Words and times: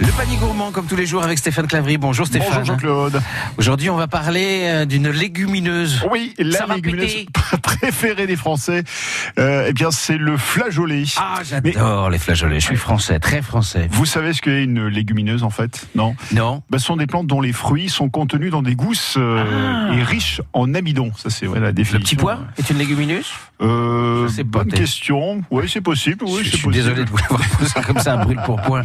Le 0.00 0.06
panier 0.16 0.36
gourmand, 0.36 0.70
comme 0.70 0.86
tous 0.86 0.94
les 0.94 1.06
jours, 1.06 1.24
avec 1.24 1.38
Stéphane 1.38 1.66
Clavry. 1.66 1.98
Bonjour 1.98 2.24
Stéphane. 2.26 2.48
Bonjour 2.58 2.64
Jean-Claude. 2.64 3.20
Aujourd'hui, 3.56 3.90
on 3.90 3.96
va 3.96 4.06
parler 4.06 4.60
euh, 4.64 4.84
d'une 4.84 5.08
légumineuse. 5.10 6.04
Oui, 6.12 6.34
la 6.38 6.58
Ça 6.58 6.66
légumineuse 6.72 7.26
préférée 7.62 8.28
des 8.28 8.36
Français, 8.36 8.84
euh, 9.40 9.66
eh 9.68 9.72
bien, 9.72 9.90
c'est 9.90 10.16
le 10.16 10.36
flageolet. 10.36 11.02
Ah, 11.16 11.40
j'adore 11.42 12.10
les 12.10 12.18
flageolets. 12.18 12.60
Je 12.60 12.66
suis 12.66 12.76
français, 12.76 13.18
très 13.18 13.42
français. 13.42 13.88
Vous 13.90 14.04
savez 14.06 14.32
ce 14.34 14.40
qu'est 14.40 14.62
une 14.62 14.86
légumineuse 14.86 15.42
en 15.42 15.50
fait? 15.50 15.88
Non? 15.96 16.14
Non 16.32 16.62
ben, 16.70 16.78
Ce 16.78 16.86
sont 16.86 16.96
des 16.96 17.06
plantes 17.08 17.26
dont 17.26 17.40
les 17.40 17.52
fruits 17.52 17.88
sont 17.88 18.08
contenus 18.08 18.52
dans 18.52 18.62
des 18.62 18.76
gousses 18.76 19.16
euh, 19.18 19.88
Ah. 19.90 19.94
et 19.96 20.02
riches 20.04 20.40
en 20.52 20.74
amidon. 20.74 21.10
Ça, 21.16 21.28
c'est 21.30 21.48
ouais, 21.48 21.58
la 21.58 21.68
Le 21.68 21.72
définition. 21.72 22.04
petit 22.04 22.16
pois 22.16 22.38
est 22.56 22.70
une 22.70 22.78
légumineuse? 22.78 23.26
Euh, 23.60 24.28
Bonne 24.44 24.68
question. 24.70 25.42
Oui, 25.50 25.64
c'est 25.68 25.80
possible. 25.80 26.18
Oui, 26.24 26.42
Je 26.44 26.50
suis 26.50 26.58
possible. 26.58 26.72
désolé 26.74 27.04
de 27.04 27.10
vous 27.10 27.16
l'avoir 27.30 27.40
posé 27.58 27.72
comme 27.84 27.98
ça, 27.98 28.12
un 28.14 28.24
brûle 28.24 28.40
pour 28.44 28.60
point. 28.62 28.82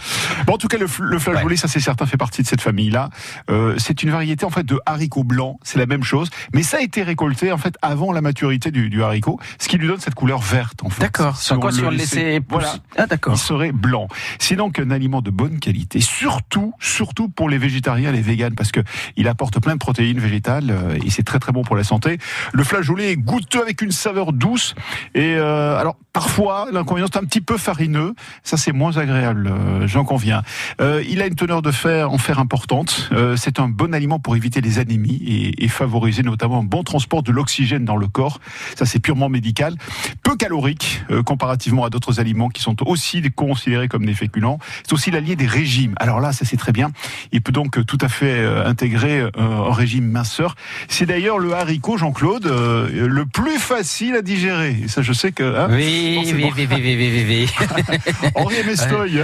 Bon, 0.48 0.54
en 0.54 0.58
tout 0.58 0.68
cas, 0.68 0.78
le, 0.80 0.88
le 1.04 1.20
flageolet, 1.20 1.56
ça 1.56 1.68
c'est 1.68 1.80
certain, 1.80 2.06
fait 2.06 2.18
partie 2.18 2.42
de 2.42 2.48
cette 2.48 2.62
famille-là. 2.62 3.10
Euh, 3.50 3.76
c'est 3.78 4.04
une 4.04 4.10
variété 4.12 4.46
en 4.46 4.50
fait 4.50 4.66
de 4.66 4.80
haricot 4.86 5.24
blanc. 5.24 5.60
C'est 5.64 5.80
la 5.80 5.86
même 5.86 6.04
chose, 6.04 6.30
mais 6.54 6.64
ça 6.64 6.78
a 6.78 6.82
été 6.82 7.04
récolté 7.04 7.52
en 7.52 7.58
fait 7.58 7.76
avant 7.82 8.12
la 8.12 8.22
maturité 8.22 8.72
du, 8.72 8.90
du 8.90 9.04
haricot, 9.04 9.40
ce 9.60 9.68
qui 9.68 9.78
lui 9.78 9.88
donne 9.88 10.00
cette 10.00 10.16
couleur 10.16 10.40
verte. 10.40 10.84
En 10.84 10.90
fait. 10.90 11.02
D'accord. 11.02 11.38
Si 11.38 11.46
Sans 11.46 11.60
quoi, 11.60 11.72
si 11.72 11.82
on 11.84 11.90
le 11.90 11.98
laissait 11.98 12.42
voilà, 12.50 12.76
Ah, 12.98 13.06
d'accord. 13.06 13.34
il 13.34 13.40
serait 13.40 13.72
blanc. 13.72 14.08
C'est 14.40 14.56
donc 14.56 14.80
un 14.80 14.92
aliment 14.92 15.22
de 15.22 15.32
bonne 15.32 15.60
qualité, 15.60 16.00
surtout, 16.02 16.74
surtout 16.80 17.30
pour 17.30 17.50
les 17.50 17.58
végétariens, 17.58 18.10
et 18.10 18.14
les 18.16 18.22
véganes, 18.22 18.56
parce 18.56 18.72
que 18.72 18.82
il 19.16 19.28
apporte 19.28 19.60
plein 19.60 19.74
de 19.74 19.80
protéines 19.80 20.20
végétales 20.20 20.70
euh, 20.72 20.98
et 21.04 21.10
c'est 21.10 21.24
très 21.24 21.40
très 21.40 21.52
bon 21.52 21.64
pour 21.64 21.76
la 21.76 21.84
santé. 21.84 22.18
Le 22.54 22.64
flageolet 22.64 23.12
est 23.12 23.18
goûteux 23.18 23.62
avec 23.62 23.82
une 23.82 23.92
saveur 23.92 24.34
douce 24.34 24.76
et 25.16 25.36
euh, 25.36 25.78
alors 25.78 25.98
parfois 26.14 26.68
l'inconvénient 26.72 27.08
c'est 27.12 27.20
un 27.20 27.26
petit 27.26 27.42
peu 27.42 27.58
farineux, 27.58 28.14
ça 28.44 28.56
c'est 28.56 28.72
moins 28.72 28.98
agréable, 28.98 29.48
euh, 29.52 29.88
j'en 29.88 30.06
conviens. 30.06 30.44
Euh, 30.80 31.04
il 31.10 31.22
a 31.22 31.28
une 31.28 31.36
teneur 31.36 31.62
de 31.62 31.72
fer 31.72 32.12
en 32.12 32.18
fer 32.18 32.40
importante. 32.40 33.10
Euh, 33.12 33.36
c'est 33.36 33.60
un 33.60 33.68
bon 33.68 33.94
aliment 33.94 34.20
pour 34.20 34.36
éviter 34.36 34.62
les 34.62 34.80
anémies 34.80 35.22
et, 35.26 35.66
et 35.66 35.68
favoriser 35.68 36.24
notamment 36.24 36.60
un 36.60 36.64
bon 36.64 36.84
transport 36.84 37.24
de 37.24 37.32
l'oxygène 37.32 37.84
dans 37.84 37.98
le 37.98 38.08
corps. 38.08 38.40
Ça 38.78 38.86
c'est 38.86 39.00
purement 39.00 39.28
médical, 39.28 39.76
peu 40.24 40.36
calorique 40.36 41.04
euh, 41.10 41.24
comparativement 41.24 41.84
à 41.84 41.90
d'autres 41.90 42.20
aliments 42.20 42.50
qui 42.50 42.62
sont 42.62 42.76
aussi 42.88 43.22
considérés 43.36 43.88
comme 43.88 44.06
des 44.06 44.14
féculents. 44.14 44.60
C'est 44.84 44.94
aussi 44.94 45.10
l'allié 45.12 45.36
des 45.36 45.48
régimes. 45.48 45.96
Alors 45.98 46.20
là, 46.20 46.32
ça 46.32 46.46
c'est 46.46 46.58
très 46.58 46.72
bien. 46.72 46.92
Il 47.32 47.42
peut 47.42 47.52
donc 47.52 47.84
tout 47.86 47.98
à 48.02 48.08
fait 48.08 48.40
euh, 48.40 48.66
intégrer 48.68 49.24
un 49.38 49.72
régime 49.74 50.06
minceur. 50.06 50.56
C'est 50.88 51.06
d'ailleurs 51.06 51.40
le 51.40 51.54
haricot, 51.54 51.98
Jean-Claude, 51.98 52.46
le 52.46 53.26
plus 53.26 53.58
facile 53.58 54.16
à 54.16 54.22
digérer. 54.22 54.76
Ça, 54.88 55.02
je 55.02 55.14
sais 55.14 55.32
que. 55.32 55.44
hein, 55.44 55.68
forcément. 56.16 56.48
oui, 56.48 56.54
oui, 56.58 56.68
oui, 56.70 56.82
oui, 56.82 56.96
oui, 56.98 57.26
oui, 57.28 57.48
oui. 57.58 58.30
Henri 58.36 58.56
Mestoy, 58.66 59.24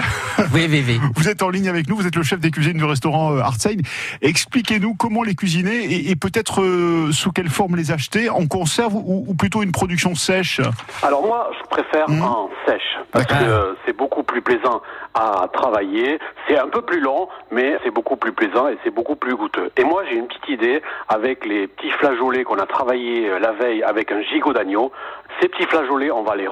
Oui, 0.53 0.67
oui, 0.69 0.83
oui. 0.87 0.99
vous 1.15 1.27
êtes 1.29 1.41
en 1.43 1.49
ligne 1.49 1.67
avec 1.69 1.87
nous. 1.87 1.95
Vous 1.95 2.07
êtes 2.07 2.15
le 2.15 2.23
chef 2.23 2.39
des 2.39 2.51
cuisines 2.51 2.77
du 2.77 2.83
restaurant 2.85 3.33
euh, 3.35 3.39
Artside. 3.41 3.81
Expliquez-nous 4.21 4.95
comment 4.95 5.23
les 5.23 5.35
cuisiner 5.35 5.85
et, 5.85 6.11
et 6.11 6.15
peut-être 6.15 6.61
euh, 6.61 7.11
sous 7.11 7.31
quelle 7.31 7.49
forme 7.49 7.75
les 7.75 7.91
acheter, 7.91 8.29
en 8.29 8.45
conserve 8.47 8.95
ou, 8.95 9.25
ou 9.27 9.33
plutôt 9.33 9.63
une 9.63 9.71
production 9.71 10.15
sèche? 10.15 10.61
Alors 11.03 11.25
moi, 11.25 11.51
je 11.61 11.67
préfère 11.69 12.09
Mhm. 12.09 12.21
en 12.23 12.49
sèche 12.65 12.81
parce 13.11 13.25
que 13.25 13.33
D'accord. 13.33 13.47
euh, 13.47 13.73
c'est 13.85 13.95
beaucoup 13.95 14.23
plus 14.23 14.41
plaisant 14.41 14.81
à 15.13 15.47
travailler. 15.51 16.19
C'est 16.47 16.57
un 16.57 16.67
peu 16.67 16.81
plus 16.81 16.99
long, 17.01 17.27
mais 17.51 17.77
c'est 17.83 17.91
beaucoup 17.93 18.15
plus 18.15 18.31
plaisant 18.31 18.67
et 18.67 18.77
c'est 18.83 18.93
beaucoup 18.93 19.15
plus 19.15 19.35
goûteux. 19.35 19.71
Et 19.77 19.83
moi, 19.83 20.03
j'ai 20.09 20.15
une 20.17 20.27
petite 20.27 20.47
idée 20.49 20.81
avec 21.07 21.45
les 21.45 21.67
petits 21.67 21.89
flageolets 21.91 22.43
qu'on 22.43 22.57
a 22.59 22.65
travaillé 22.65 23.27
euh, 23.29 23.39
la 23.39 23.51
veille 23.51 23.83
avec 23.83 24.11
un 24.11 24.21
gigot 24.23 24.53
d'agneau. 24.53 24.91
Ces 25.41 25.47
petits 25.47 25.65
flageolets, 25.65 26.11
on 26.11 26.23
va 26.23 26.35
les 26.35 26.47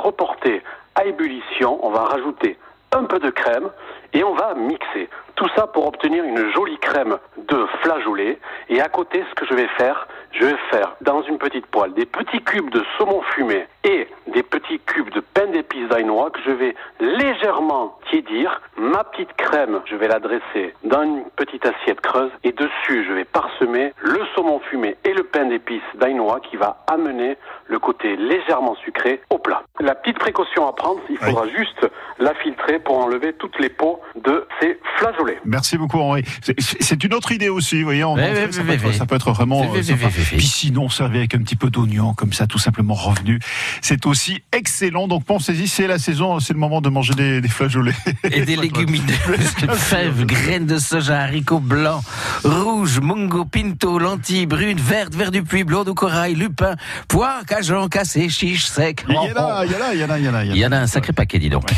à 0.95 1.05
ébullition. 1.05 1.79
On 1.85 1.89
va 1.89 2.05
rajouter 2.05 2.57
un 2.91 3.03
peu 3.03 3.19
de 3.19 3.29
crème 3.29 3.69
et 4.13 4.23
on 4.23 4.33
va 4.33 4.53
mixer. 4.55 5.09
Tout 5.35 5.47
ça 5.55 5.67
pour 5.67 5.85
obtenir 5.87 6.23
une 6.23 6.51
jolie 6.53 6.77
crème 6.79 7.17
de 7.37 7.65
flageolet. 7.81 8.39
Et 8.69 8.81
à 8.81 8.89
côté, 8.89 9.23
ce 9.29 9.35
que 9.35 9.45
je 9.45 9.53
vais 9.53 9.67
faire, 9.77 10.07
je 10.31 10.45
vais 10.45 10.57
faire 10.71 10.95
dans 11.01 11.21
une 11.23 11.37
petite 11.37 11.65
poêle 11.67 11.93
des 11.93 12.05
petits 12.05 12.41
cubes 12.41 12.69
de 12.71 12.83
saumon 12.97 13.21
fumé 13.33 13.67
et 13.83 14.07
des 14.27 14.43
petits 14.43 14.79
cubes 14.79 15.09
de 15.11 15.21
pain 15.37 15.51
d'épices 15.51 15.87
d'ail 15.89 16.03
noir 16.03 16.31
que 16.31 16.39
je 16.45 16.51
vais 16.51 16.73
légèrement 16.99 17.97
tiédir. 18.09 18.61
Ma 18.77 19.03
petite 19.03 19.33
crème, 19.37 19.81
je 19.89 19.95
vais 19.95 20.07
la 20.07 20.19
dresser 20.19 20.73
dans 20.83 21.03
une 21.03 21.23
petite 21.35 21.65
assiette 21.65 22.01
creuse 22.01 22.31
et 22.43 22.51
dessus, 22.51 23.05
je 23.07 23.13
vais 23.13 23.25
parsemer 23.25 23.93
le 24.01 24.19
saumon 24.35 24.59
fumé 24.69 24.95
et 25.03 25.13
le 25.13 25.23
pain 25.23 25.45
d'épices 25.45 25.81
d'ail 25.99 26.13
noir 26.15 26.39
qui 26.41 26.57
va 26.57 26.83
amener 26.87 27.37
le 27.67 27.79
côté 27.79 28.15
légèrement 28.15 28.75
sucré 28.83 29.21
au 29.29 29.37
plat. 29.37 29.63
La 29.79 29.93
petite 29.95 30.17
précaution 30.19 30.67
à 30.67 30.73
prendre, 30.73 30.99
il 31.09 31.17
faudra 31.17 31.45
juste 31.47 31.87
la 32.19 32.33
filtrer 32.35 32.79
pour 32.79 32.97
enlever 32.97 33.33
toutes 33.33 33.59
les 33.59 33.69
peaux 33.69 33.99
de 34.15 34.45
ces 34.61 34.79
flageolets. 34.97 35.39
Merci 35.45 35.77
beaucoup 35.77 35.99
Henri. 35.99 36.23
C'est- 36.59 37.03
une 37.03 37.13
autre 37.13 37.31
idée 37.31 37.49
aussi, 37.49 37.79
vous 37.79 37.85
voyez. 37.85 38.03
En 38.03 38.15
Oui, 38.15 38.23
entrée, 38.23 38.45
oui, 38.47 38.53
ça, 38.53 38.61
oui, 38.61 38.67
peut 38.67 38.73
être, 38.73 38.85
oui. 38.87 38.93
ça 38.93 39.05
peut 39.05 39.15
être 39.15 39.31
vraiment 39.31 39.61
Oui, 39.61 39.67
euh, 39.67 39.71
oui, 39.75 39.83
sympa. 39.83 40.05
oui, 40.07 40.11
oui, 40.17 40.23
oui. 40.31 40.37
Puis 40.37 40.47
sinon, 40.47 40.89
servi 40.89 41.19
avec 41.19 41.35
un 41.35 41.39
petit 41.39 41.55
peu 41.55 41.69
d'oignon, 41.69 42.13
comme 42.15 42.33
ça, 42.33 42.47
tout 42.47 42.57
simplement 42.57 42.95
revenu. 42.95 43.39
C'est 43.81 44.05
aussi 44.07 44.43
excellent. 44.51 45.07
Donc 45.07 45.23
pensez-y, 45.27 45.67
c'est 45.67 45.85
la 45.85 45.99
saison, 45.99 46.39
c'est 46.39 46.53
le 46.53 46.59
moment 46.59 46.81
de 46.81 46.89
manger 46.89 47.13
des, 47.13 47.41
des 47.41 47.47
flageolets. 47.49 47.93
Et 48.23 48.41
des 48.41 48.55
légumineuses, 48.63 49.53
fèves, 49.75 50.25
graines 50.25 50.65
de 50.65 50.79
soja, 50.79 51.19
haricots 51.19 51.59
blancs, 51.59 52.03
rouges, 52.43 52.99
mungo, 52.99 53.45
pinto, 53.45 53.99
lentilles, 53.99 54.47
brunes, 54.47 54.79
vertes, 54.79 55.13
vert 55.13 55.31
du 55.31 55.43
puits, 55.43 55.63
blanc 55.63 55.83
de 55.83 55.91
corail, 55.91 56.33
lupin, 56.33 56.75
pois, 57.07 57.41
cajon, 57.45 57.87
cassé, 57.89 58.29
chiche, 58.29 58.65
sec. 58.65 59.05
Il 59.07 59.13
y 59.13 59.17
en 59.17 59.21
a, 59.35 59.65
il 59.65 59.71
y 59.71 59.75
en 59.75 59.81
a, 59.81 59.93
il 59.93 59.99
y 59.99 60.03
en 60.05 60.09
a, 60.09 60.19
il 60.19 60.25
y 60.25 60.29
en 60.29 60.33
a. 60.33 60.43
il 60.43 60.47
y 60.47 60.49
en 60.49 60.53
a. 60.53 60.55
Il 60.55 60.57
y 60.57 60.65
en 60.65 60.71
a 60.71 60.77
un 60.77 60.87
sacré 60.87 61.13
paquet, 61.13 61.37
dis 61.37 61.49
donc. 61.49 61.69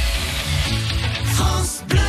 France 1.26 1.84
Bleu. 1.90 2.09